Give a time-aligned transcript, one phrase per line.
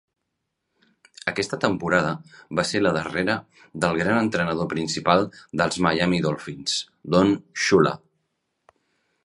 [1.31, 2.13] Aquesta temporada
[2.59, 3.35] va ser la darrera
[3.85, 5.25] del gran entrenador principal
[5.63, 6.79] dels Miami Dolphins,
[7.17, 7.93] Don Shula.